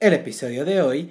[0.00, 1.10] El episodio de hoy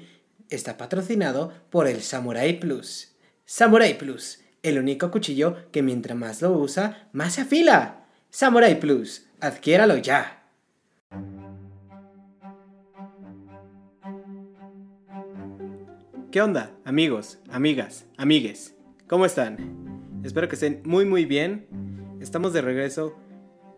[0.49, 3.15] está patrocinado por el Samurai Plus.
[3.45, 8.07] Samurai Plus, el único cuchillo que mientras más lo usa, más se afila.
[8.31, 10.43] Samurai Plus, adquiéralo ya.
[16.31, 18.73] ¿Qué onda, amigos, amigas, amigues?
[19.05, 20.21] ¿Cómo están?
[20.23, 21.67] Espero que estén muy muy bien.
[22.21, 23.15] Estamos de regreso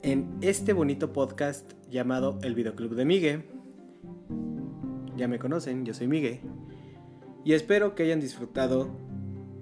[0.03, 3.61] en este bonito podcast llamado El Videoclub de Migue
[5.21, 6.39] ya me conocen, yo soy Miguel.
[7.45, 8.89] Y espero que hayan disfrutado,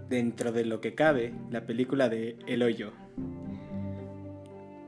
[0.07, 2.93] dentro de lo que cabe, la película de El Hoyo.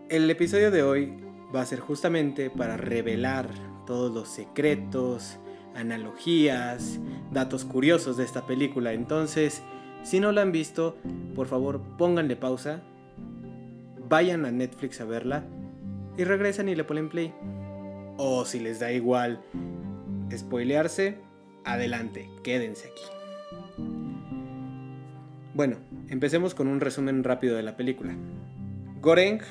[0.08, 1.14] El episodio de hoy
[1.54, 3.50] va a ser justamente para revelar
[3.86, 5.40] todos los secretos,
[5.76, 7.02] analogías,
[7.34, 8.94] datos curiosos de esta película.
[8.94, 9.62] Entonces,
[10.04, 10.96] si no la han visto,
[11.36, 12.82] por favor pónganle pausa,
[14.08, 15.44] vayan a Netflix a verla
[16.18, 17.34] y regresan y le ponen play.
[18.16, 19.42] O si les da igual
[20.38, 21.18] spoilearse,
[21.64, 23.04] adelante, quédense aquí.
[25.54, 28.16] Bueno, empecemos con un resumen rápido de la película.
[29.02, 29.42] Goreng,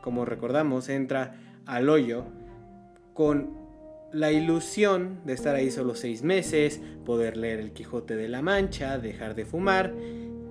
[0.00, 2.24] como recordamos, entra al hoyo
[3.14, 3.62] con
[4.12, 8.98] la ilusión de estar ahí solo seis meses, poder leer El Quijote de la Mancha,
[8.98, 9.94] dejar de fumar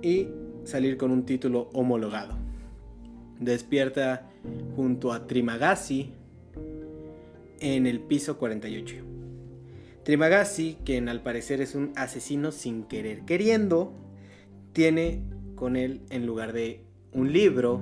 [0.02, 0.28] y
[0.64, 2.38] salir con un título homologado.
[3.40, 4.30] Despierta
[4.76, 6.12] junto a Trimagasi
[7.60, 9.11] en el piso 48.
[10.04, 13.94] Trimagasi, quien al parecer es un asesino sin querer queriendo,
[14.74, 15.24] tiene
[15.56, 17.82] con él en lugar de un libro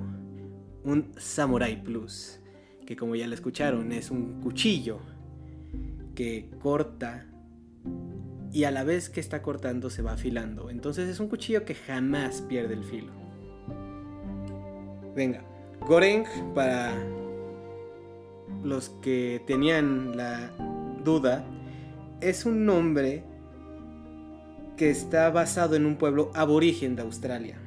[0.84, 2.40] un Samurai Plus,
[2.86, 4.98] que como ya lo escucharon es un cuchillo
[6.14, 7.26] que corta
[8.52, 10.68] y a la vez que está cortando se va afilando.
[10.70, 13.12] Entonces es un cuchillo que jamás pierde el filo.
[15.14, 15.42] Venga,
[15.80, 16.24] Goreng
[16.54, 16.94] para
[18.62, 20.50] los que tenían la
[21.04, 21.46] duda
[22.20, 23.24] es un nombre
[24.76, 27.58] que está basado en un pueblo aborigen de Australia.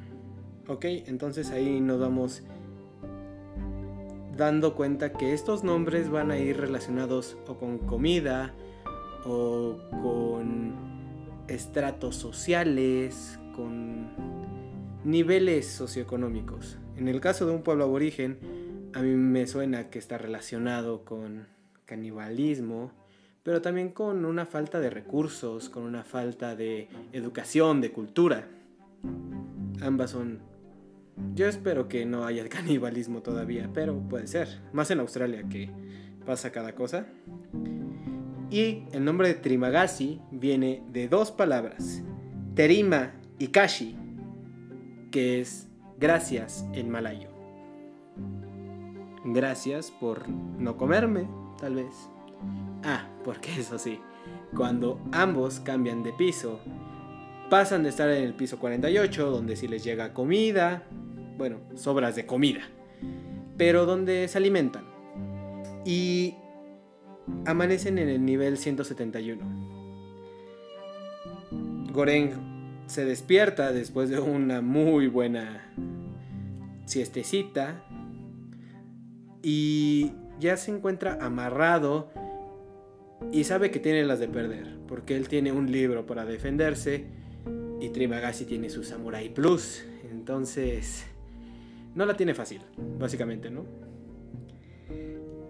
[0.66, 0.84] ¿Ok?
[1.06, 2.42] Entonces ahí nos vamos
[4.36, 8.52] dando cuenta que estos nombres van a ir relacionados o con comida
[9.24, 10.74] o con
[11.46, 14.08] estratos sociales, con
[15.04, 16.78] niveles socioeconómicos.
[16.96, 18.38] En el caso de un pueblo aborigen,
[18.92, 21.46] a mí me suena que está relacionado con
[21.84, 22.92] canibalismo,
[23.44, 28.48] pero también con una falta de recursos, con una falta de educación, de cultura.
[29.82, 30.40] Ambas son...
[31.34, 34.48] Yo espero que no haya canibalismo todavía, pero puede ser.
[34.72, 35.70] Más en Australia que
[36.24, 37.06] pasa cada cosa.
[38.50, 42.02] Y el nombre de Trimagasi viene de dos palabras,
[42.54, 43.96] Terima y Kashi,
[45.10, 45.68] que es
[45.98, 47.28] gracias en malayo.
[49.24, 51.28] Gracias por no comerme,
[51.58, 52.13] tal vez.
[52.82, 54.00] Ah, porque eso sí,
[54.56, 56.60] cuando ambos cambian de piso,
[57.50, 60.84] pasan de estar en el piso 48, donde sí les llega comida,
[61.36, 62.62] bueno, sobras de comida,
[63.56, 64.84] pero donde se alimentan.
[65.84, 66.34] Y
[67.46, 69.44] amanecen en el nivel 171.
[71.92, 72.32] Goreng
[72.86, 75.72] se despierta después de una muy buena
[76.86, 77.82] siestecita
[79.42, 82.10] y ya se encuentra amarrado
[83.32, 87.04] y sabe que tiene las de perder, porque él tiene un libro para defenderse
[87.80, 89.84] y Trimagasi tiene su Samurai Plus.
[90.10, 91.04] Entonces,
[91.94, 92.62] no la tiene fácil,
[92.98, 93.64] básicamente, ¿no?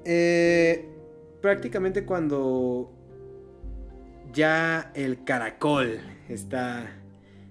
[0.05, 0.89] Eh,
[1.41, 2.93] prácticamente cuando
[4.33, 6.91] ya el caracol está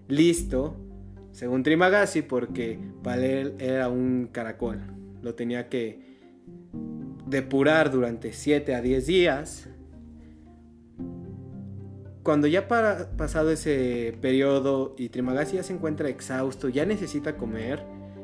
[0.08, 0.76] listo,
[1.32, 4.82] según Trimagasi, porque para él era un caracol,
[5.22, 6.20] lo tenía que
[7.26, 9.70] depurar durante 7 a 10 días
[12.24, 17.84] cuando ya ha pasado ese periodo y Trimagasi ya se encuentra exhausto, ya necesita comer,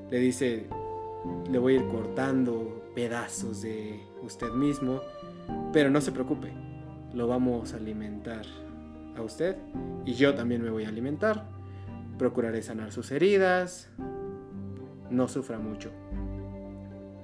[0.10, 0.68] le dice,
[1.52, 5.02] le voy a ir cortando pedazos de usted mismo,
[5.74, 6.52] pero no se preocupe,
[7.14, 8.46] lo vamos a alimentar
[9.18, 9.58] a usted
[10.06, 11.46] y yo también me voy a alimentar,
[12.18, 13.90] procuraré sanar sus heridas,
[15.10, 15.92] no sufra mucho.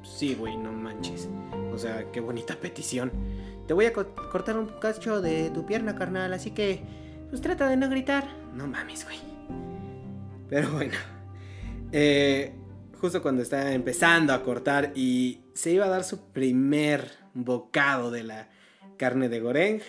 [0.04, 1.28] Sí, güey, no manches.
[1.74, 3.12] O sea, qué bonita petición.
[3.68, 6.82] Te voy a cortar un cacho de tu pierna, carnal, así que
[7.30, 8.26] pues trata de no gritar.
[8.54, 9.18] No mames, güey.
[10.50, 10.94] Pero bueno.
[11.92, 12.54] Eh,
[13.00, 18.24] justo cuando está empezando a cortar y se iba a dar su primer bocado de
[18.24, 18.50] la
[18.98, 19.82] carne de Goreng,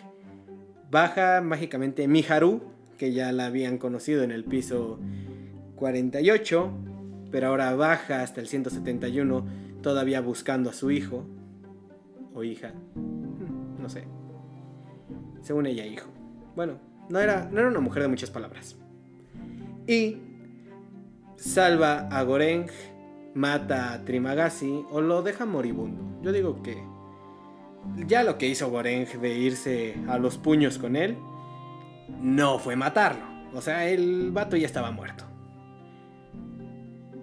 [0.90, 2.62] baja mágicamente Miharu,
[2.98, 4.98] que ya la habían conocido en el piso
[5.76, 6.70] 48,
[7.30, 9.46] pero ahora baja hasta el 171,
[9.82, 11.26] todavía buscando a su hijo
[12.36, 12.72] o hija
[13.80, 14.04] no sé.
[15.40, 16.08] según ella, hijo.
[16.54, 16.78] Bueno,
[17.08, 18.76] no era, no era una mujer de muchas palabras.
[19.86, 20.18] Y
[21.36, 22.66] salva a Goreng,
[23.34, 26.20] mata a Trimagasi o lo deja moribundo.
[26.22, 26.82] Yo digo que
[28.06, 31.16] ya lo que hizo Goreng de irse a los puños con él
[32.20, 33.24] no fue matarlo.
[33.54, 35.24] O sea, el vato ya estaba muerto.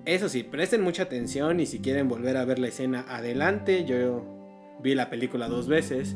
[0.06, 4.33] Eso sí, presten mucha atención y si quieren volver a ver la escena adelante, yo
[4.82, 6.16] vi la película dos veces.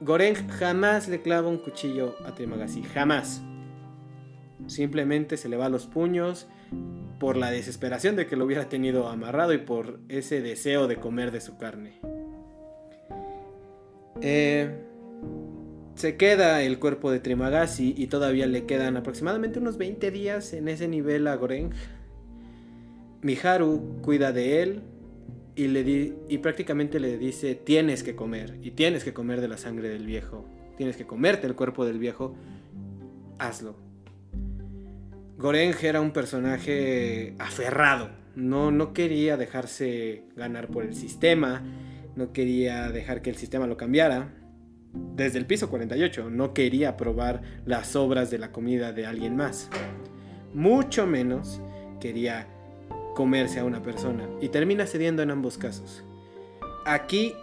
[0.00, 3.42] Goreng jamás le clava un cuchillo a Trimagasi, jamás.
[4.66, 6.48] Simplemente se le va a los puños
[7.18, 11.32] por la desesperación de que lo hubiera tenido amarrado y por ese deseo de comer
[11.32, 12.00] de su carne.
[14.20, 14.84] Eh,
[15.94, 20.68] se queda el cuerpo de Trimagasi y todavía le quedan aproximadamente unos 20 días en
[20.68, 21.70] ese nivel a Goreng.
[23.22, 24.82] Miharu cuida de él
[25.58, 29.58] y, le y prácticamente le dice tienes que comer y tienes que comer de la
[29.58, 30.46] sangre del viejo.
[30.76, 32.36] Tienes que comerte el cuerpo del viejo.
[33.38, 33.76] Hazlo.
[35.36, 38.10] Goreng era un personaje aferrado.
[38.36, 41.62] No, no quería dejarse ganar por el sistema.
[42.14, 44.32] No quería dejar que el sistema lo cambiara
[44.92, 49.68] desde el piso 48 no quería probar las obras de la comida de alguien más.
[50.54, 51.60] Mucho menos
[52.00, 52.48] quería
[53.18, 54.28] comerse a una persona.
[54.40, 56.04] Y termina cediendo en ambos casos.
[56.86, 57.34] Aquí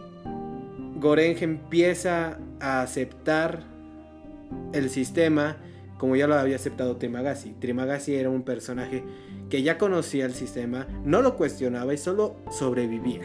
[1.01, 3.63] Goreng empieza a aceptar
[4.71, 5.57] el sistema
[5.97, 7.55] como ya lo había aceptado Trimagasi.
[7.59, 9.03] Trimagasi era un personaje
[9.49, 13.23] que ya conocía el sistema, no lo cuestionaba y solo sobrevivía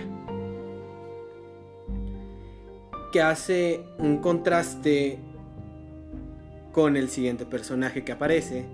[3.13, 5.19] que hace un contraste
[6.73, 8.67] con el siguiente personaje que aparece,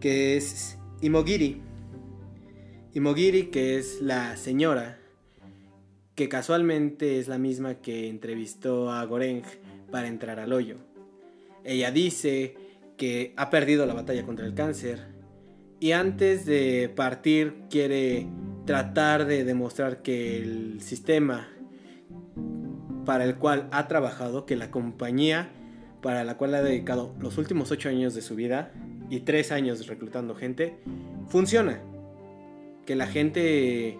[0.00, 1.65] que es Imogiri.
[2.96, 4.96] Imogiri, que es la señora,
[6.14, 9.42] que casualmente es la misma que entrevistó a Goreng
[9.90, 10.76] para entrar al hoyo.
[11.62, 12.56] Ella dice
[12.96, 15.08] que ha perdido la batalla contra el cáncer
[15.78, 18.28] y antes de partir quiere
[18.64, 21.50] tratar de demostrar que el sistema
[23.04, 25.50] para el cual ha trabajado, que la compañía
[26.00, 28.72] para la cual ha dedicado los últimos ocho años de su vida
[29.10, 30.78] y tres años reclutando gente,
[31.28, 31.82] funciona.
[32.86, 33.98] Que la gente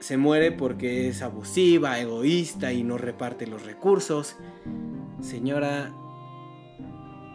[0.00, 4.36] se muere porque es abusiva, egoísta y no reparte los recursos.
[5.20, 5.92] Señora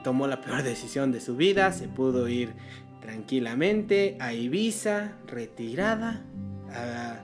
[0.04, 2.54] tomó la peor decisión de su vida, se pudo ir
[3.01, 6.25] tranquilamente a Ibiza, retirada,
[6.74, 7.24] a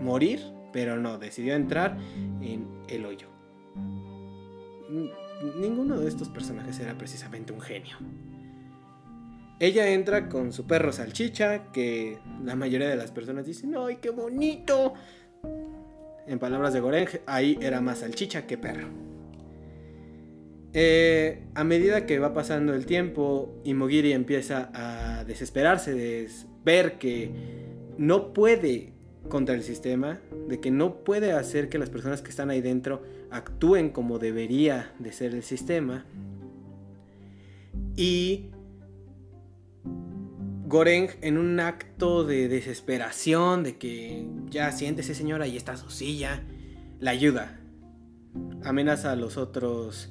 [0.00, 0.40] morir
[0.72, 1.96] pero no, decidió entrar
[2.40, 3.28] en el hoyo.
[5.60, 7.96] Ninguno de estos personajes era precisamente un genio.
[9.60, 14.10] Ella entra con su perro salchicha, que la mayoría de las personas dicen, ¡ay, qué
[14.10, 14.94] bonito!
[16.26, 18.88] En palabras de Goreng, ahí era más salchicha que perro.
[20.74, 26.28] Eh, a medida que va pasando el tiempo, Imogiri empieza a desesperarse de
[26.64, 27.30] ver que
[27.96, 28.92] no puede
[29.28, 33.02] contra el sistema, de que no puede hacer que las personas que están ahí dentro
[33.30, 36.04] actúen como debería de ser el sistema.
[37.96, 38.50] Y
[40.68, 46.42] Goreng, en un acto de desesperación, de que ya siéntese señora, y está su silla,
[47.00, 47.58] la ayuda.
[48.64, 50.10] Amenaza a los otros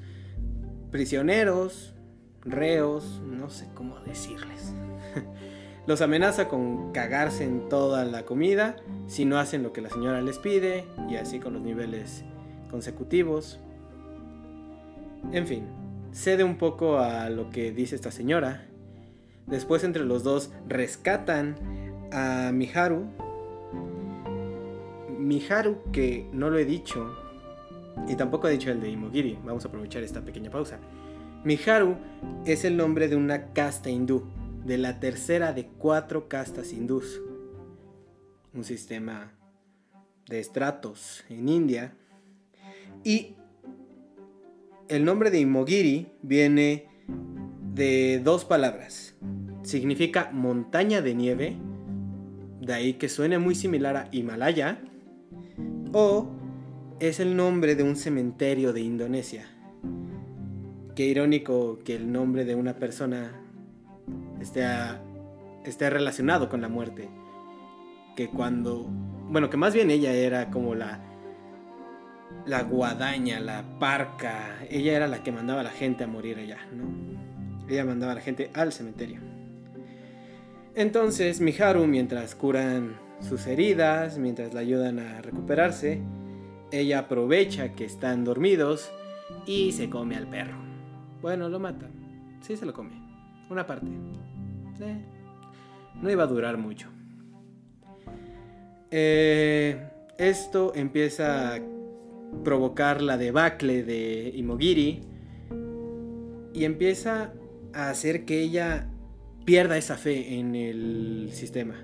[0.90, 1.94] prisioneros,
[2.42, 4.74] reos, no sé cómo decirles.
[5.86, 10.22] Los amenaza con cagarse en toda la comida si no hacen lo que la señora
[10.22, 12.26] les pide y así con los niveles
[12.70, 13.58] consecutivos.
[15.32, 15.64] En fin,
[16.12, 18.68] cede un poco a lo que dice esta señora.
[19.48, 21.56] Después entre los dos rescatan
[22.12, 23.06] a Miharu.
[25.18, 27.16] Miharu que no lo he dicho
[28.08, 29.40] y tampoco he dicho el de Imogiri.
[29.44, 30.80] Vamos a aprovechar esta pequeña pausa.
[31.44, 31.96] Miharu
[32.46, 34.26] es el nombre de una casta hindú
[34.66, 37.22] de la tercera de cuatro castas hindús,
[38.54, 39.32] un sistema
[40.28, 41.96] de estratos en India.
[43.04, 43.36] Y
[44.90, 46.87] el nombre de Imogiri viene
[47.78, 49.16] de dos palabras.
[49.62, 51.58] Significa montaña de nieve,
[52.60, 54.82] de ahí que suene muy similar a Himalaya,
[55.94, 56.28] o
[57.00, 59.46] es el nombre de un cementerio de Indonesia.
[60.96, 63.32] Qué irónico que el nombre de una persona
[64.42, 67.10] esté, relacionado con la muerte.
[68.16, 68.86] Que cuando,
[69.30, 71.00] bueno, que más bien ella era como la,
[72.48, 76.58] la guadaña, la parca, ella era la que mandaba a la gente a morir allá,
[76.74, 77.27] ¿no?
[77.68, 79.20] Ella mandaba a la gente al cementerio.
[80.76, 86.02] Entonces Miharu, mientras curan sus heridas, mientras la ayudan a recuperarse,
[86.72, 88.92] ella aprovecha que están dormidos
[89.46, 90.58] y se come al perro.
[91.22, 91.90] Bueno, lo mata.
[92.42, 92.92] Sí se lo come.
[93.50, 93.88] Una parte.
[96.02, 96.90] No iba a durar mucho.
[98.92, 101.60] Eh, esto empieza a
[102.44, 105.02] provocar la debacle de Imogiri
[106.54, 107.34] y empieza
[107.74, 108.90] a hacer que ella
[109.46, 111.76] pierda esa fe en el sistema.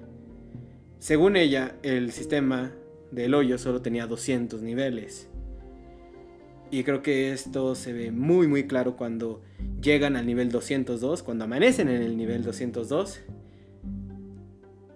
[0.99, 2.73] Según ella, el sistema
[3.11, 5.29] del hoyo solo tenía 200 niveles.
[6.71, 9.43] Y creo que esto se ve muy muy claro cuando
[9.81, 13.21] llegan al nivel 202, cuando amanecen en el nivel 202.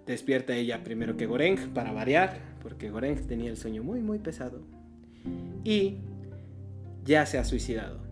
[0.06, 4.60] Despierta ella primero que Goreng para variar, porque Goreng tenía el sueño muy muy pesado.
[5.62, 5.98] Y
[7.04, 8.07] ya se ha suicidado.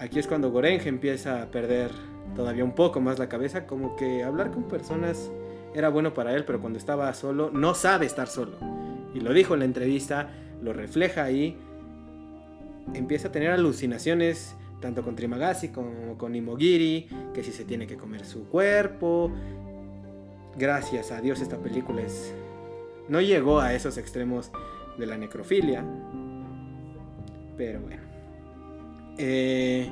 [0.00, 1.90] Aquí es cuando Goreng empieza a perder
[2.34, 5.30] todavía un poco más la cabeza, como que hablar con personas
[5.74, 8.56] era bueno para él, pero cuando estaba solo no sabe estar solo.
[9.14, 10.30] Y lo dijo en la entrevista,
[10.62, 11.56] lo refleja ahí
[12.94, 17.96] empieza a tener alucinaciones tanto con Trimagasi como con Imogiri, que si se tiene que
[17.96, 19.30] comer su cuerpo.
[20.56, 22.34] Gracias a Dios esta película es...
[23.08, 24.50] no llegó a esos extremos
[24.96, 25.84] de la necrofilia.
[27.58, 28.09] Pero bueno.
[29.22, 29.86] Eh,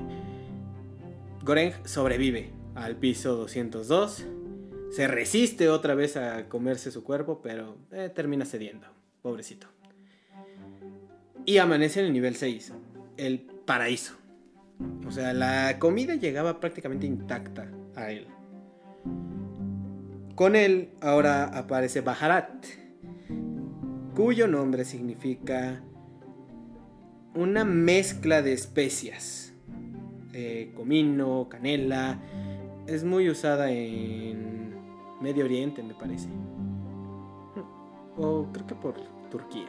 [1.45, 4.25] Goreng sobrevive al piso 202.
[4.91, 8.87] Se resiste otra vez a comerse su cuerpo, pero eh, termina cediendo.
[9.21, 9.67] Pobrecito.
[11.45, 12.73] Y amanece en el nivel 6
[13.19, 14.15] el paraíso.
[15.07, 18.29] O sea, la comida llegaba prácticamente intacta a él.
[20.37, 22.65] Con él ahora aparece Bajarat,
[24.15, 25.83] cuyo nombre significa
[27.35, 29.53] una mezcla de especias.
[30.33, 32.21] Eh, comino, canela.
[32.87, 34.75] Es muy usada en
[35.21, 36.29] Medio Oriente, me parece.
[38.17, 38.95] O creo que por
[39.31, 39.69] Turquía.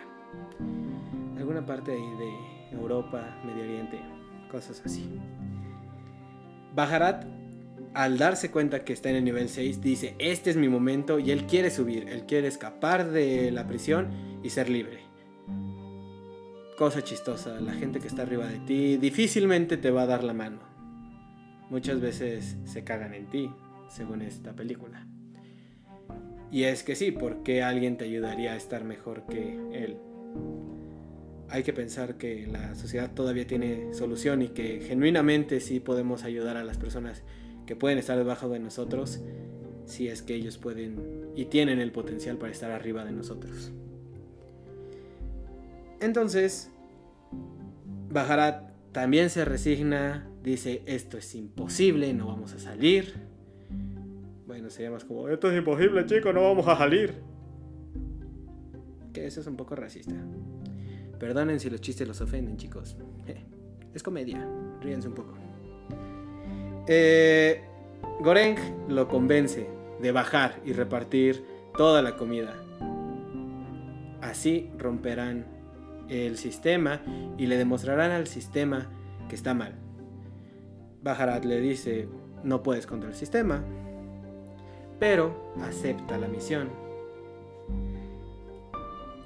[1.38, 4.00] Alguna parte ahí de Europa, Medio Oriente,
[4.52, 5.20] cosas así.
[6.76, 7.26] Bajarat,
[7.94, 11.32] al darse cuenta que está en el nivel 6, dice, este es mi momento y
[11.32, 14.08] él quiere subir, él quiere escapar de la prisión
[14.44, 15.09] y ser libre.
[16.80, 20.32] Cosa chistosa, la gente que está arriba de ti difícilmente te va a dar la
[20.34, 20.62] mano.
[21.70, 23.52] Muchas veces se cagan en ti,
[23.90, 25.06] según esta película.
[26.54, 29.98] Y es que sí, porque alguien te ayudaría a estar mejor que él
[31.50, 36.56] hay que pensar que la sociedad todavía tiene solución y que genuinamente sí podemos ayudar
[36.56, 37.24] a las personas
[37.66, 39.20] que pueden estar debajo de nosotros
[39.86, 43.74] si es que ellos pueden y tienen el potencial para estar arriba de nosotros.
[46.02, 46.72] Entonces,
[48.10, 53.14] Bajarat también se resigna, dice, esto es imposible, no vamos a salir.
[54.48, 57.14] Bueno, sería más como, esto es imposible, chicos, no vamos a salir.
[59.14, 60.16] Que eso es un poco racista.
[61.20, 62.98] Perdonen si los chistes los ofenden, chicos.
[63.94, 64.48] Es comedia,
[64.82, 65.34] ríense un poco.
[66.88, 67.62] Eh,
[68.22, 69.70] Goreng lo convence
[70.02, 71.44] de bajar y repartir
[71.78, 72.56] toda la comida.
[74.22, 75.59] Así romperán
[76.10, 77.02] el sistema
[77.38, 78.90] y le demostrarán al sistema
[79.28, 79.76] que está mal.
[81.02, 82.08] Bajarat le dice,
[82.44, 83.64] no puedes contra el sistema,
[85.00, 86.90] pero acepta la misión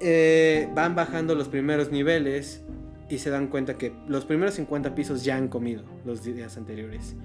[0.06, 2.62] eh, van bajando los primeros niveles
[3.08, 7.16] y se dan cuenta que los primeros 50 pisos ya han comido los días anteriores.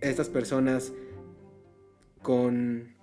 [0.00, 0.94] Estas personas
[2.22, 2.94] con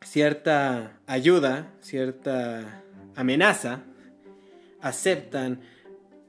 [0.00, 2.82] cierta ayuda, cierta
[3.14, 3.84] amenaza,
[4.84, 5.60] aceptan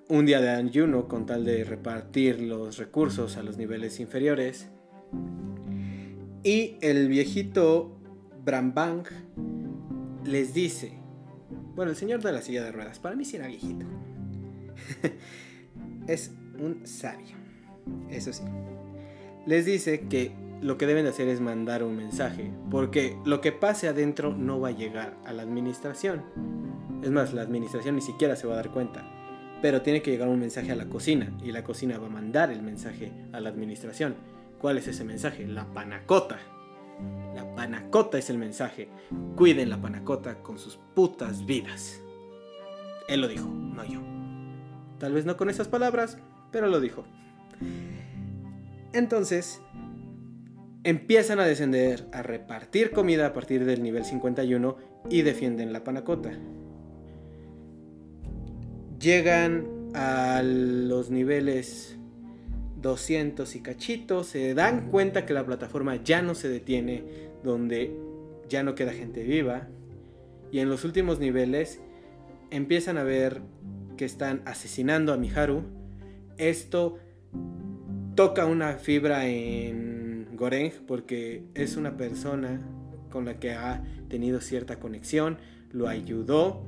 [0.08, 4.70] un día de ayuno con tal de repartir los recursos a los niveles inferiores.
[6.42, 8.00] Y el viejito
[8.46, 9.04] Brambang
[10.24, 10.94] les dice,
[11.76, 13.86] bueno, el señor de la silla de ruedas, para mí sí era viejito.
[16.08, 17.36] es un sabio,
[18.10, 18.44] eso sí.
[19.46, 20.32] Les dice que
[20.62, 24.62] lo que deben de hacer es mandar un mensaje, porque lo que pase adentro no
[24.62, 26.24] va a llegar a la administración.
[27.02, 29.04] Es más, la administración ni siquiera se va a dar cuenta,
[29.62, 32.52] pero tiene que llegar un mensaje a la cocina y la cocina va a mandar
[32.52, 34.16] el mensaje a la administración.
[34.60, 35.46] ¿Cuál es ese mensaje?
[35.48, 36.40] La panacota.
[37.36, 38.90] La panacota es el mensaje.
[39.36, 42.02] Cuiden la panacota con sus putas vidas.
[43.08, 44.02] Él lo dijo, no yo.
[45.00, 46.18] Tal vez no con esas palabras,
[46.52, 47.04] pero lo dijo.
[48.94, 49.62] Entonces,
[50.84, 54.78] empiezan a descender, a repartir comida a partir del nivel 51
[55.10, 56.32] y defienden la panacota.
[59.00, 61.98] Llegan a los niveles
[62.82, 67.04] 200 y cachitos, se dan cuenta que la plataforma ya no se detiene,
[67.44, 67.96] donde
[68.50, 69.68] ya no queda gente viva.
[70.52, 71.82] Y en los últimos niveles
[72.52, 73.42] empiezan a ver
[73.98, 75.64] que están asesinando a Miharu.
[76.38, 76.98] Esto
[78.16, 82.62] toca una fibra en Goreng porque es una persona
[83.10, 85.38] con la que ha tenido cierta conexión,
[85.72, 86.64] lo ayudó,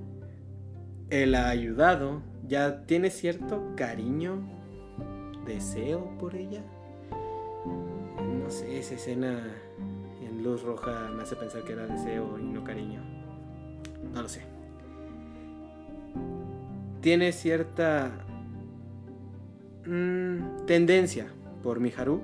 [1.10, 4.42] él ha ayudado, ya tiene cierto cariño,
[5.46, 6.64] deseo por ella.
[8.44, 9.42] No sé, esa escena
[10.22, 13.02] en luz roja me hace pensar que era deseo y no cariño.
[14.14, 14.42] No lo sé.
[17.02, 18.12] Tiene cierta
[19.86, 21.28] mm, tendencia
[21.64, 22.22] por Miharu.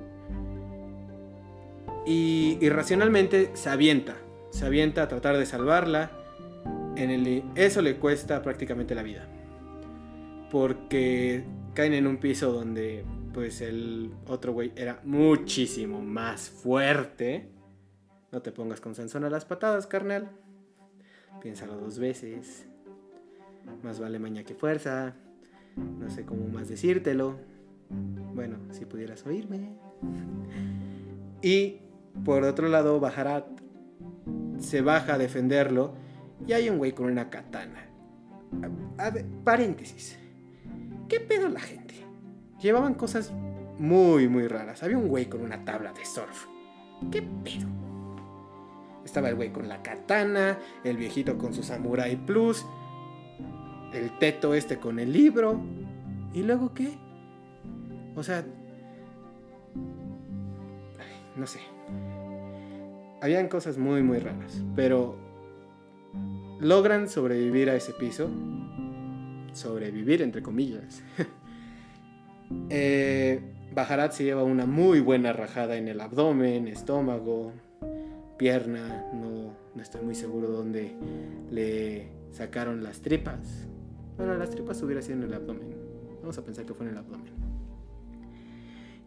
[2.06, 4.16] Y irracionalmente se avienta.
[4.50, 6.10] Se avienta a tratar de salvarla.
[6.96, 9.26] En el, eso le cuesta prácticamente la vida.
[10.50, 17.48] Porque caen en un piso donde pues el otro güey era muchísimo más fuerte.
[18.30, 20.30] No te pongas con Sansón a las patadas, carnal.
[21.42, 22.66] Piénsalo dos veces.
[23.82, 25.14] Más vale maña que fuerza.
[25.76, 27.36] No sé cómo más decírtelo.
[28.34, 29.76] Bueno, si pudieras oírme.
[31.42, 31.80] Y
[32.24, 33.46] por otro lado, Bajarat
[34.58, 35.94] se baja a defenderlo
[36.46, 37.88] y hay un güey con una katana.
[38.98, 40.18] A, ver, paréntesis.
[41.08, 41.94] ¿Qué pedo la gente?
[42.60, 43.32] Llevaban cosas
[43.78, 44.82] muy, muy raras.
[44.82, 46.46] Había un güey con una tabla de surf.
[47.10, 47.68] ¿Qué pedo?
[49.04, 52.64] Estaba el güey con la katana, el viejito con su Samurai Plus,
[53.92, 55.60] el teto este con el libro.
[56.32, 56.96] ¿Y luego qué?
[58.16, 58.44] O sea,
[61.36, 61.60] no sé.
[63.20, 65.16] Habían cosas muy, muy raras, pero
[66.60, 68.28] logran sobrevivir a ese piso.
[69.52, 71.02] Sobrevivir, entre comillas.
[72.70, 73.40] eh,
[73.74, 77.52] Bajarat se lleva una muy buena rajada en el abdomen, estómago,
[78.38, 79.04] pierna.
[79.12, 80.94] No, no estoy muy seguro dónde
[81.50, 83.66] le sacaron las tripas.
[84.16, 85.74] Bueno, las tripas hubiera sido en el abdomen.
[86.20, 87.32] Vamos a pensar que fue en el abdomen.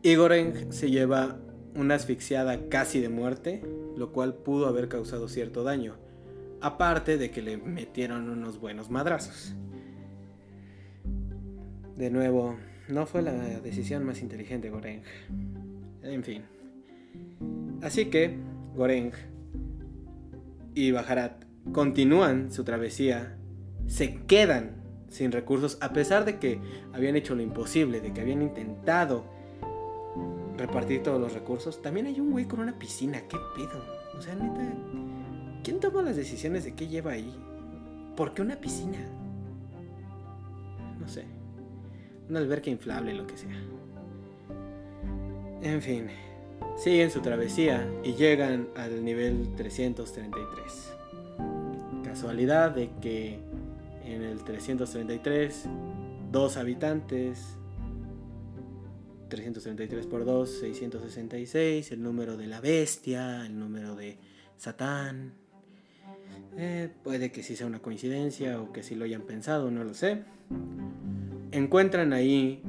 [0.04, 1.40] Igoreng se lleva
[1.76, 3.62] una asfixiada casi de muerte,
[3.96, 5.96] lo cual pudo haber causado cierto daño,
[6.62, 9.56] aparte de que le metieron unos buenos madrazos.
[11.96, 15.02] De nuevo, no fue la decisión más inteligente Goreng.
[16.04, 16.44] En fin.
[17.82, 18.38] Así que
[18.76, 19.12] Goreng
[20.74, 23.36] y Bajarat continúan su travesía,
[23.88, 24.78] se quedan
[25.10, 26.60] sin recursos a pesar de que
[26.94, 29.26] habían hecho lo imposible, de que habían intentado
[30.58, 31.82] repartir todos los recursos.
[31.82, 33.84] También hay un güey con una piscina, qué pedo.
[34.18, 34.62] O sea, neta,
[35.68, 37.30] ¿quién toma las decisiones de qué lleva ahí?
[38.16, 39.00] ¿Por qué una piscina?
[40.98, 41.26] No sé.
[42.30, 43.62] Una alberca inflable, lo que sea.
[45.62, 46.08] En fin,
[46.78, 50.94] siguen su travesía y llegan al nivel 333.
[52.06, 53.38] Casualidad de que
[54.06, 55.66] en el 333
[56.32, 57.58] dos habitantes
[59.28, 64.18] 333 por 2, 666, el número de la bestia, el número de
[64.56, 65.47] Satán.
[66.60, 69.94] Eh, puede que sí sea una coincidencia o que sí lo hayan pensado, no lo
[69.94, 70.24] sé.
[71.52, 72.64] Encuentran ahí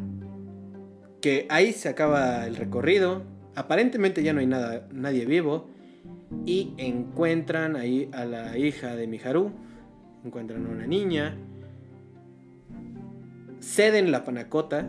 [1.23, 3.23] que ahí se acaba el recorrido.
[3.55, 5.69] Aparentemente ya no hay nada, nadie vivo.
[6.45, 9.53] Y encuentran ahí a la hija de Miharu.
[10.23, 11.39] Encuentran a una niña.
[13.61, 14.87] Ceden la panacota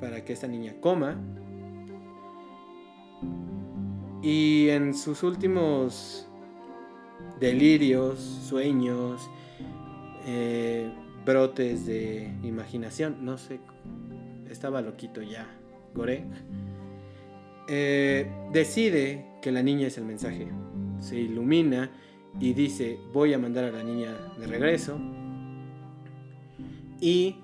[0.00, 1.18] para que esta niña coma.
[4.22, 6.28] Y en sus últimos
[7.40, 9.30] delirios, sueños,
[10.26, 10.90] eh,
[11.24, 13.60] brotes de imaginación, no sé,
[14.50, 15.46] estaba loquito ya,
[15.94, 16.24] Gorek,
[17.68, 20.48] eh, decide que la niña es el mensaje.
[20.98, 21.90] Se ilumina
[22.40, 24.98] y dice, voy a mandar a la niña de regreso.
[27.00, 27.36] Y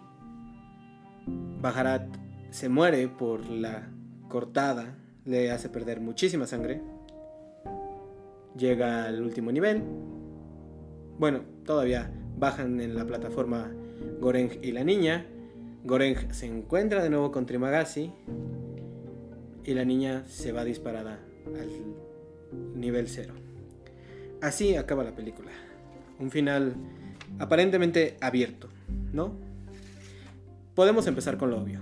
[1.61, 2.07] Bajarat
[2.51, 3.91] se muere por la
[4.29, 6.81] cortada, le hace perder muchísima sangre.
[8.57, 9.83] Llega al último nivel.
[11.19, 13.71] Bueno, todavía bajan en la plataforma
[14.21, 15.27] Goreng y la niña.
[15.85, 18.13] Goreng se encuentra de nuevo con Trimagasi
[19.65, 21.71] y la niña se va disparada al
[22.75, 23.35] nivel cero.
[24.41, 25.51] Así acaba la película.
[26.19, 26.75] Un final
[27.39, 28.69] aparentemente abierto,
[29.13, 29.35] ¿no?
[30.75, 31.81] Podemos empezar con lo obvio.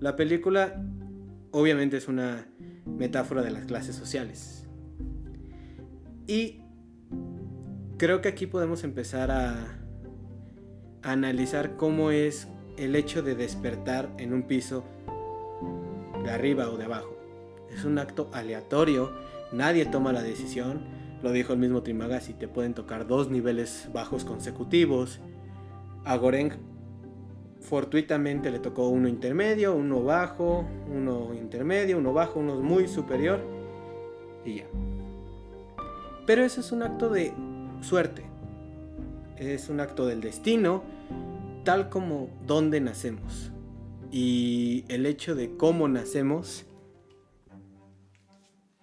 [0.00, 0.84] La película
[1.52, 2.46] obviamente es una
[2.86, 4.61] metáfora de las clases sociales.
[6.26, 6.60] Y
[7.98, 9.78] creo que aquí podemos empezar a,
[11.02, 14.84] analizar cómo es el hecho de despertar en un piso
[16.24, 17.16] de arriba o de abajo.
[17.72, 19.10] Es un acto aleatorio,
[19.52, 20.80] nadie toma la decisión,
[21.22, 25.20] lo dijo el mismo Trimagasi, te pueden tocar dos niveles bajos consecutivos.
[26.04, 26.52] A Goreng
[27.60, 33.40] fortuitamente le tocó uno intermedio, uno bajo, uno intermedio, uno bajo, uno muy superior
[34.44, 34.66] y ya.
[36.32, 37.34] Pero eso es un acto de
[37.82, 38.24] suerte.
[39.36, 40.82] Es un acto del destino,
[41.62, 43.52] tal como donde nacemos.
[44.10, 46.64] Y el hecho de cómo nacemos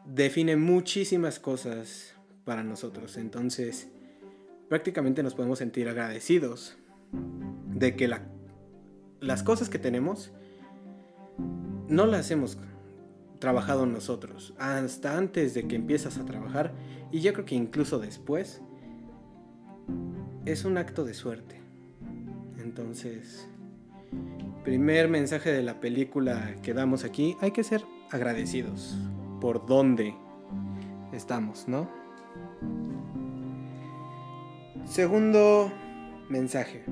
[0.05, 2.13] define muchísimas cosas
[2.45, 3.17] para nosotros.
[3.17, 3.87] Entonces,
[4.67, 6.77] prácticamente nos podemos sentir agradecidos
[7.73, 8.11] de que
[9.21, 10.31] las cosas que tenemos
[11.87, 12.59] no las hemos
[13.39, 14.53] trabajado nosotros.
[14.59, 16.73] Hasta antes de que empiezas a trabajar,
[17.11, 18.61] y yo creo que incluso después,
[20.45, 21.59] es un acto de suerte.
[22.59, 23.47] Entonces,
[24.63, 28.97] primer mensaje de la película que damos aquí, hay que ser agradecidos
[29.41, 30.15] por dónde
[31.13, 31.89] estamos, ¿no?
[34.85, 35.71] Segundo
[36.29, 36.83] mensaje.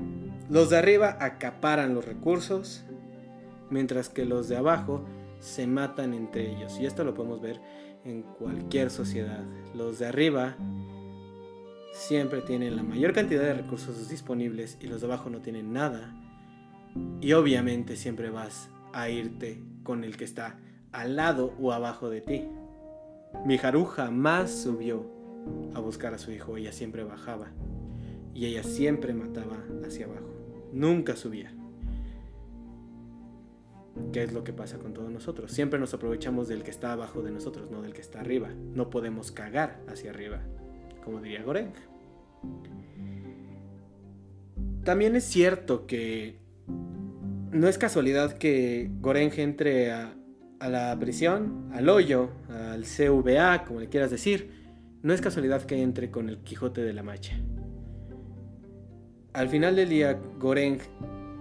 [0.48, 2.84] Los de arriba acaparan los recursos,
[3.70, 5.04] mientras que los de abajo
[5.40, 6.78] se matan entre ellos.
[6.80, 7.60] Y esto lo podemos ver
[8.08, 9.44] en cualquier sociedad.
[9.74, 10.56] Los de arriba
[11.92, 16.14] siempre tienen la mayor cantidad de recursos disponibles y los de abajo no tienen nada.
[17.20, 20.58] Y obviamente siempre vas a irte con el que está
[20.92, 22.44] al lado o abajo de ti.
[23.44, 25.06] Miharu jamás subió
[25.74, 27.48] a buscar a su hijo, ella siempre bajaba
[28.34, 30.30] y ella siempre mataba hacia abajo,
[30.72, 31.57] nunca subía.
[34.12, 35.52] ¿Qué es lo que pasa con todos nosotros?
[35.52, 38.48] Siempre nos aprovechamos del que está abajo de nosotros, no del que está arriba.
[38.74, 40.40] No podemos cagar hacia arriba,
[41.04, 41.72] como diría Goreng.
[44.84, 46.38] También es cierto que
[47.50, 50.14] no es casualidad que Goreng entre a,
[50.60, 54.50] a la prisión, al hoyo, al CVA, como le quieras decir,
[55.02, 57.38] no es casualidad que entre con el Quijote de la Macha.
[59.32, 60.78] Al final del día, Goreng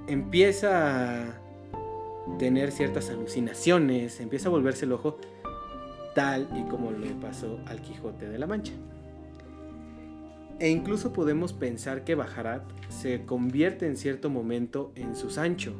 [0.08, 1.46] empieza a
[2.39, 5.17] tener ciertas alucinaciones, empieza a volverse el ojo
[6.13, 8.73] tal y como le pasó al Quijote de la Mancha.
[10.59, 15.73] E incluso podemos pensar que Bajarat se convierte en cierto momento en su Sancho,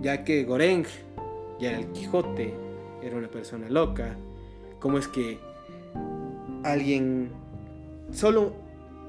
[0.00, 0.84] ya que Goreng
[1.58, 2.54] y el Quijote
[3.02, 4.16] era una persona loca.
[4.78, 5.38] ¿Cómo es que
[6.62, 7.30] alguien,
[8.12, 8.52] solo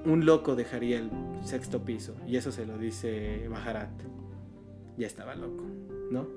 [0.06, 1.12] un loco dejaría el
[1.44, 2.16] sexto piso?
[2.26, 3.92] Y eso se lo dice Bajarat.
[4.98, 5.64] Ya estaba loco,
[6.12, 6.28] ¿no?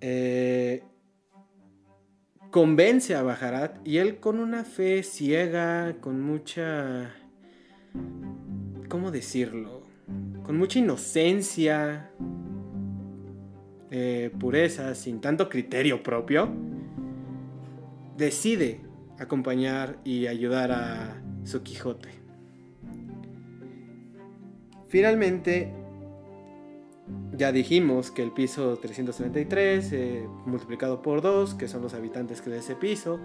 [0.00, 0.82] Eh,
[2.50, 7.14] convence a Bajarat y él con una fe ciega, con mucha...
[8.88, 9.82] ¿Cómo decirlo?
[10.44, 12.10] Con mucha inocencia,
[13.90, 16.48] eh, pureza, sin tanto criterio propio,
[18.16, 18.80] decide
[19.18, 22.08] acompañar y ayudar a su Quijote.
[24.88, 25.72] Finalmente,
[27.40, 32.58] ya dijimos que el piso 333 eh, multiplicado por 2, que son los habitantes de
[32.58, 33.18] ese piso,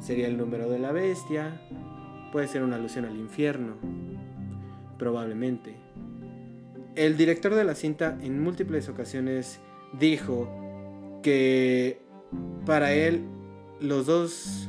[0.00, 1.60] sería el número de la bestia.
[2.32, 3.76] Puede ser una alusión al infierno,
[4.98, 5.76] probablemente.
[6.96, 9.60] El director de la cinta en múltiples ocasiones
[10.00, 10.48] dijo
[11.22, 12.00] que
[12.66, 13.22] para él
[13.78, 14.68] los dos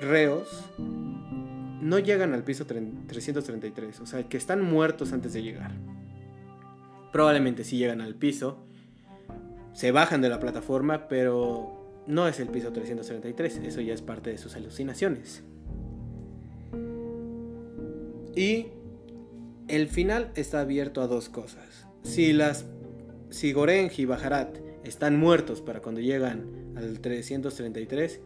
[0.00, 5.72] reos no llegan al piso 333, o sea, que están muertos antes de llegar.
[7.16, 8.58] Probablemente sí llegan al piso,
[9.72, 14.28] se bajan de la plataforma, pero no es el piso 333, eso ya es parte
[14.28, 15.42] de sus alucinaciones.
[18.34, 18.66] Y
[19.66, 21.86] el final está abierto a dos cosas.
[22.02, 22.66] Si las
[23.30, 28.20] si Goreng y Bajarat están muertos para cuando llegan al 333,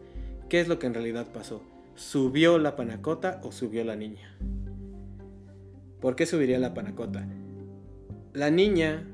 [0.49, 1.63] ¿qué es lo que en realidad pasó?
[1.95, 4.37] ¿Subió la panacota o subió la niña?
[6.01, 7.25] ¿Por qué subiría la panacota?
[8.33, 9.05] La niña,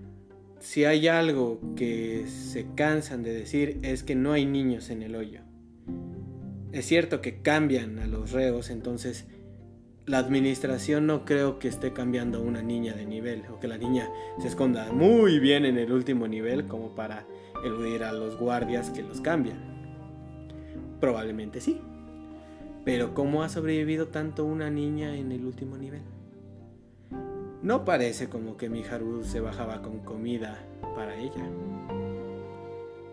[0.60, 5.16] si hay algo que se cansan de decir, es que no hay niños en el
[5.16, 5.42] hoyo.
[6.72, 9.26] Es cierto que cambian a los reos, entonces
[10.06, 13.80] la administración no creo que esté cambiando a una niña de nivel o que la
[13.80, 14.08] niña
[14.40, 17.26] se esconda muy bien en el último nivel como para
[17.66, 19.58] eludir a los guardias que los cambian.
[21.00, 21.82] Probablemente sí.
[22.86, 26.04] Pero ¿cómo ha sobrevivido tanto una niña en el último nivel?
[27.62, 30.64] No parece como que Miharu se bajaba con comida
[30.96, 31.44] para ella.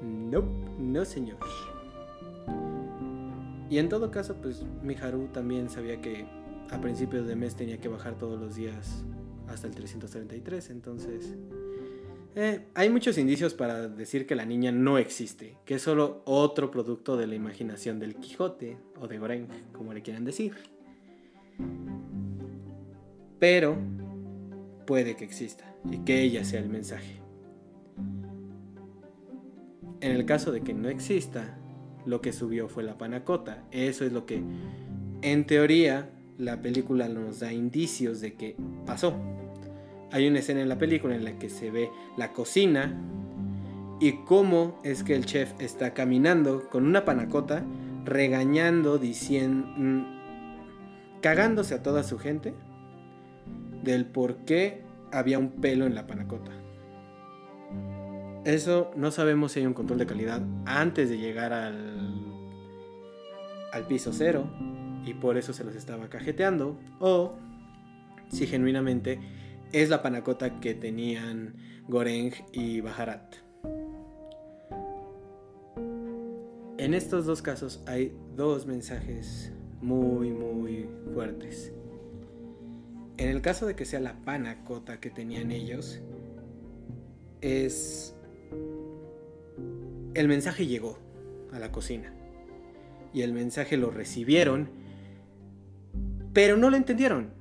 [0.02, 0.44] No,
[0.78, 1.38] no señor.
[3.70, 6.26] Y en todo caso, pues Miharu también sabía que
[6.70, 9.04] a principios de mes tenía que bajar todos los días
[9.48, 10.70] hasta el 333.
[10.70, 11.34] Entonces,
[12.36, 16.70] eh, hay muchos indicios para decir que la niña no existe, que es solo otro
[16.70, 20.54] producto de la imaginación del Quijote o de Goreng, como le quieran decir.
[23.38, 23.76] Pero
[24.86, 27.20] puede que exista y que ella sea el mensaje.
[30.00, 31.58] En el caso de que no exista,
[32.04, 33.64] lo que subió fue la panacota.
[33.70, 34.42] Eso es lo que,
[35.22, 39.14] en teoría, la película nos da indicios de que pasó.
[40.12, 43.00] Hay una escena en la película en la que se ve la cocina
[44.00, 47.64] y cómo es que el chef está caminando con una panacota,
[48.04, 52.54] regañando, diciendo, mm, cagándose a toda su gente
[53.84, 56.50] del por qué había un pelo en la panacota.
[58.44, 62.14] Eso no sabemos si hay un control de calidad antes de llegar al,
[63.72, 64.50] al piso cero
[65.06, 67.36] y por eso se los estaba cajeteando o
[68.28, 69.20] si genuinamente
[69.72, 71.56] es la panacota que tenían
[71.88, 73.36] Goreng y Bajarat.
[76.76, 81.72] En estos dos casos hay dos mensajes muy muy fuertes.
[83.16, 86.00] En el caso de que sea la panacota que tenían ellos,
[87.40, 88.14] es
[90.14, 90.98] el mensaje llegó
[91.52, 92.12] a la cocina
[93.12, 94.68] y el mensaje lo recibieron,
[96.32, 97.32] pero no lo entendieron.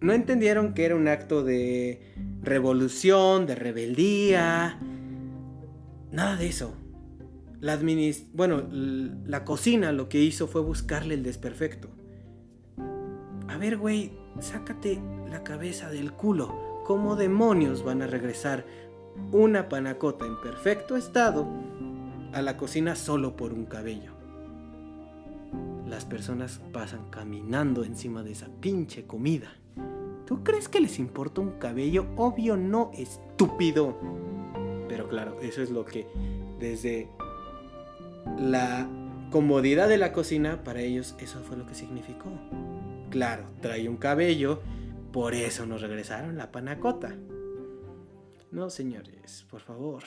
[0.00, 2.00] No entendieron que era un acto de
[2.42, 4.78] revolución, de rebeldía,
[6.10, 6.74] nada de eso.
[7.60, 7.78] La
[8.32, 11.90] bueno, la cocina lo que hizo fue buscarle el desperfecto.
[13.46, 16.82] A ver, güey, sácate la cabeza del culo.
[16.84, 18.64] ¿Cómo demonios van a regresar
[19.30, 21.46] una panacota en perfecto estado
[22.32, 24.12] a la cocina solo por un cabello.
[25.86, 29.52] Las personas pasan caminando encima de esa pinche comida.
[30.26, 32.06] ¿Tú crees que les importa un cabello?
[32.16, 33.98] Obvio no, estúpido.
[34.88, 36.06] Pero claro, eso es lo que
[36.58, 37.08] desde
[38.38, 38.88] la
[39.30, 42.30] comodidad de la cocina, para ellos eso fue lo que significó.
[43.12, 44.62] Claro, trae un cabello,
[45.12, 47.14] por eso nos regresaron la panacota.
[48.50, 50.02] No, señores, por favor.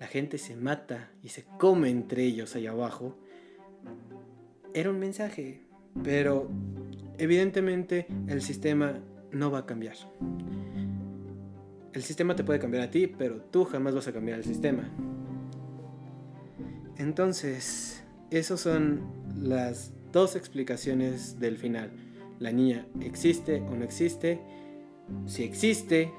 [0.00, 3.16] La gente se mata y se come entre ellos allá abajo.
[4.74, 5.62] Era un mensaje,
[6.02, 6.50] pero
[7.18, 8.98] evidentemente el sistema
[9.30, 9.94] no va a cambiar.
[11.92, 14.90] El sistema te puede cambiar a ti, pero tú jamás vas a cambiar el sistema.
[16.96, 18.02] Entonces,
[18.32, 19.02] esas son
[19.36, 21.90] las dos explicaciones del final.
[22.38, 24.40] La niña existe o no existe.
[25.26, 26.12] Si existe,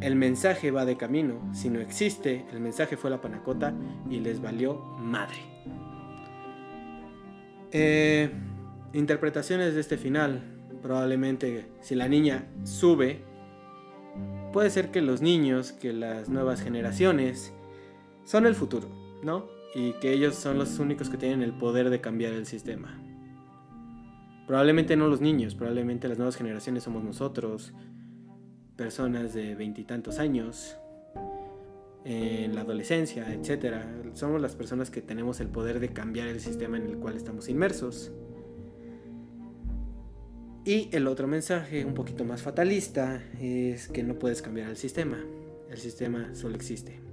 [0.00, 1.52] el mensaje va de camino.
[1.52, 3.74] Si no existe, el mensaje fue la panacota
[4.08, 5.38] y les valió madre.
[7.72, 8.30] Eh,
[8.92, 10.42] interpretaciones de este final.
[10.82, 13.22] Probablemente si la niña sube,
[14.52, 17.52] puede ser que los niños, que las nuevas generaciones,
[18.24, 18.88] son el futuro,
[19.22, 19.57] ¿no?
[19.74, 23.00] Y que ellos son los únicos que tienen el poder de cambiar el sistema.
[24.46, 27.74] Probablemente no los niños, probablemente las nuevas generaciones somos nosotros,
[28.76, 30.76] personas de veintitantos años,
[32.04, 33.84] en la adolescencia, etc.
[34.14, 37.50] Somos las personas que tenemos el poder de cambiar el sistema en el cual estamos
[37.50, 38.10] inmersos.
[40.64, 45.18] Y el otro mensaje, un poquito más fatalista, es que no puedes cambiar el sistema.
[45.70, 47.07] El sistema solo existe.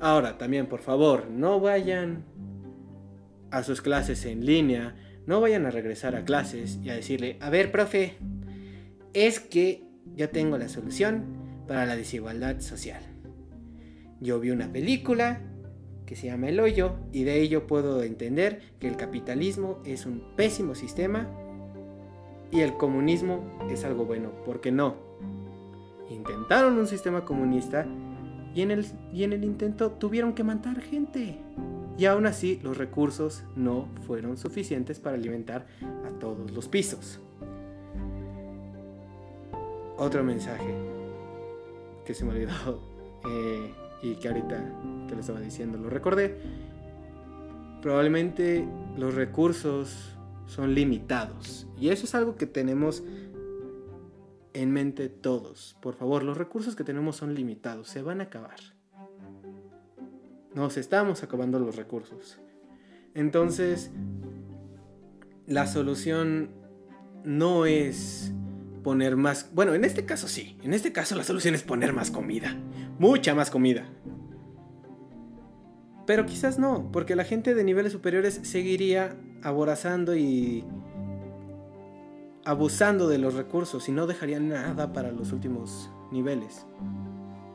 [0.00, 2.24] Ahora, también, por favor, no vayan
[3.50, 4.94] a sus clases en línea,
[5.26, 8.14] no vayan a regresar a clases y a decirle, a ver, profe,
[9.14, 11.24] es que yo tengo la solución
[11.66, 13.02] para la desigualdad social.
[14.20, 15.40] Yo vi una película
[16.04, 20.22] que se llama El Hoyo y de ello puedo entender que el capitalismo es un
[20.36, 21.28] pésimo sistema
[22.50, 24.94] y el comunismo es algo bueno, porque no.
[26.08, 27.86] Intentaron un sistema comunista
[28.56, 31.38] y en el, y en el intento tuvieron que matar gente.
[31.96, 35.66] Y aún así los recursos no fueron suficientes para alimentar
[36.04, 37.20] a todos los pisos
[39.98, 40.74] otro mensaje
[42.04, 42.80] que se me olvidó
[43.28, 44.62] eh, y que ahorita
[45.08, 46.36] que lo estaba diciendo lo recordé.
[47.82, 48.66] Probablemente
[48.96, 50.12] los recursos
[50.46, 53.02] son limitados y eso es algo que tenemos
[54.62, 55.76] en mente todos.
[55.80, 58.56] Por favor, los recursos que tenemos son limitados, se van a acabar.
[60.54, 62.38] Nos estamos acabando los recursos.
[63.14, 63.90] Entonces,
[65.46, 66.50] la solución
[67.24, 68.32] no es
[68.82, 69.50] poner más...
[69.52, 70.58] Bueno, en este caso sí.
[70.62, 72.56] En este caso la solución es poner más comida.
[72.98, 73.86] Mucha más comida.
[76.06, 80.64] Pero quizás no, porque la gente de niveles superiores seguiría aborazando y
[82.46, 86.64] abusando de los recursos y no dejaría nada para los últimos niveles.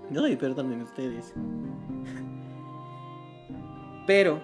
[0.09, 1.33] No, y perdonen ustedes.
[4.05, 4.41] Pero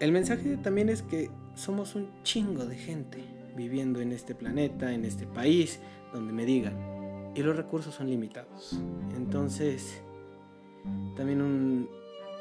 [0.00, 3.24] el mensaje también es que somos un chingo de gente.
[3.54, 5.78] viviendo en este planeta, en este país,
[6.14, 6.74] donde me digan.
[7.34, 8.80] Y los recursos son limitados.
[9.14, 10.00] Entonces,
[11.16, 11.86] también un,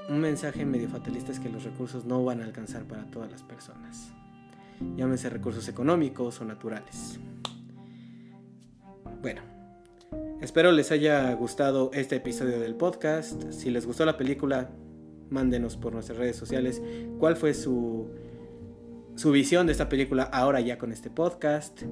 [0.07, 3.43] un mensaje medio fatalista es que los recursos no van a alcanzar para todas las
[3.43, 4.13] personas.
[4.95, 7.19] Llámense recursos económicos o naturales.
[9.21, 9.41] Bueno,
[10.41, 13.51] espero les haya gustado este episodio del podcast.
[13.51, 14.69] Si les gustó la película,
[15.29, 16.81] mándenos por nuestras redes sociales
[17.19, 18.09] cuál fue su,
[19.15, 21.83] su visión de esta película ahora ya con este podcast.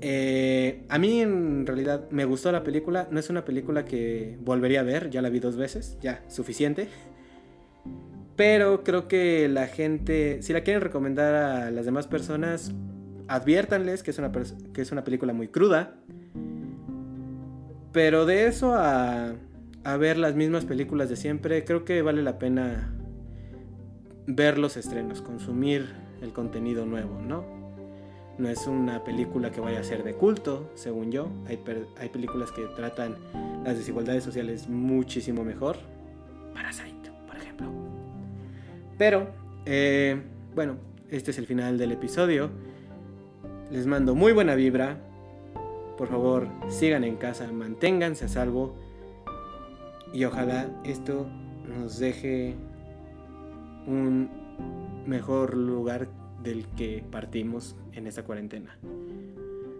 [0.00, 4.80] Eh, a mí en realidad me gustó la película, no es una película que volvería
[4.80, 6.88] a ver, ya la vi dos veces, ya suficiente.
[8.38, 12.72] Pero creo que la gente, si la quieren recomendar a las demás personas,
[13.26, 14.30] adviértanles que es una,
[14.72, 15.96] que es una película muy cruda.
[17.90, 19.34] Pero de eso a,
[19.98, 22.94] ver las mismas películas de siempre, creo que vale la pena
[24.28, 27.44] ver los estrenos, consumir el contenido nuevo, ¿no?
[28.38, 31.28] No es una película que vaya a ser de culto, según yo.
[31.48, 31.58] Hay,
[31.98, 33.16] hay películas que tratan
[33.64, 35.78] las desigualdades sociales muchísimo mejor.
[36.54, 37.87] Parasite, por ejemplo.
[38.98, 39.28] Pero,
[39.64, 40.20] eh,
[40.54, 40.76] bueno,
[41.08, 42.50] este es el final del episodio.
[43.70, 44.98] Les mando muy buena vibra.
[45.96, 48.76] Por favor, sigan en casa, manténganse a salvo.
[50.12, 51.26] Y ojalá esto
[51.68, 52.54] nos deje
[53.86, 54.28] un
[55.06, 56.08] mejor lugar
[56.42, 58.78] del que partimos en esta cuarentena.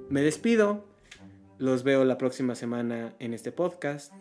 [0.08, 0.84] Me despido.
[1.58, 4.12] Los veo la próxima semana en este podcast.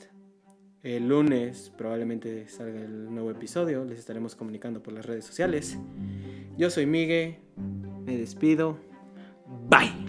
[0.84, 5.78] El lunes probablemente salga el nuevo episodio, les estaremos comunicando por las redes sociales.
[6.58, 7.38] Yo soy Miguel,
[8.06, 8.78] me despido.
[9.70, 10.07] Bye.